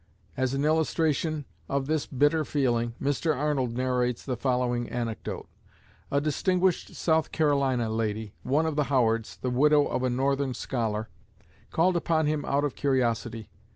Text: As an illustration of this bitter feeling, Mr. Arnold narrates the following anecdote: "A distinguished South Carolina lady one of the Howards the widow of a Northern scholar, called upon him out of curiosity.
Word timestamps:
As 0.35 0.55
an 0.55 0.65
illustration 0.65 1.45
of 1.69 1.85
this 1.85 2.07
bitter 2.07 2.43
feeling, 2.43 2.95
Mr. 2.99 3.35
Arnold 3.37 3.77
narrates 3.77 4.25
the 4.25 4.35
following 4.35 4.89
anecdote: 4.89 5.47
"A 6.09 6.19
distinguished 6.19 6.95
South 6.95 7.31
Carolina 7.31 7.87
lady 7.87 8.33
one 8.41 8.65
of 8.65 8.75
the 8.75 8.85
Howards 8.85 9.37
the 9.43 9.51
widow 9.51 9.85
of 9.85 10.01
a 10.01 10.09
Northern 10.09 10.55
scholar, 10.55 11.09
called 11.69 11.95
upon 11.95 12.25
him 12.25 12.43
out 12.45 12.63
of 12.63 12.73
curiosity. 12.73 13.51